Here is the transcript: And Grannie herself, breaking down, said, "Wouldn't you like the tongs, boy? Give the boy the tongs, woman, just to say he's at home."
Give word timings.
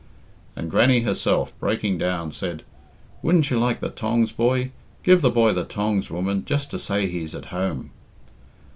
And 0.55 0.71
Grannie 0.71 1.01
herself, 1.01 1.53
breaking 1.59 1.99
down, 1.99 2.31
said, 2.31 2.63
"Wouldn't 3.21 3.51
you 3.51 3.59
like 3.59 3.81
the 3.81 3.91
tongs, 3.91 4.31
boy? 4.31 4.71
Give 5.03 5.21
the 5.21 5.29
boy 5.29 5.53
the 5.53 5.63
tongs, 5.63 6.09
woman, 6.09 6.43
just 6.43 6.71
to 6.71 6.79
say 6.79 7.05
he's 7.05 7.35
at 7.35 7.45
home." 7.53 7.91